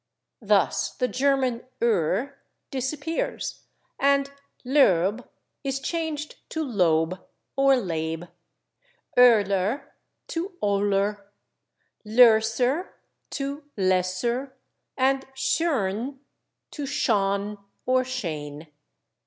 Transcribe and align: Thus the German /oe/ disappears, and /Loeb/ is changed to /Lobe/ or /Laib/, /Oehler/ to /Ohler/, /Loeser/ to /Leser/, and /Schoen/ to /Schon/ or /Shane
Thus 0.41 0.93
the 0.95 1.07
German 1.07 1.63
/oe/ 1.79 2.33
disappears, 2.71 3.65
and 3.99 4.31
/Loeb/ 4.65 5.27
is 5.63 5.79
changed 5.79 6.37
to 6.49 6.65
/Lobe/ 6.65 7.23
or 7.55 7.75
/Laib/, 7.75 8.27
/Oehler/ 9.15 9.83
to 10.29 10.57
/Ohler/, 10.63 11.23
/Loeser/ 12.03 12.89
to 13.29 13.63
/Leser/, 13.77 14.53
and 14.97 15.27
/Schoen/ 15.35 16.17
to 16.71 16.83
/Schon/ 16.85 17.59
or 17.85 18.01
/Shane 18.01 18.71